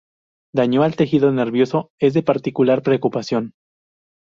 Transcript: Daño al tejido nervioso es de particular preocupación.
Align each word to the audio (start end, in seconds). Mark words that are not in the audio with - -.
Daño 0.55 0.81
al 0.81 0.95
tejido 0.95 1.31
nervioso 1.31 1.91
es 1.99 2.15
de 2.15 2.23
particular 2.23 2.81
preocupación. 2.81 3.53